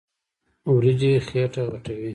وريجې 0.73 1.11
خيټه 1.27 1.63
غټوي. 1.71 2.09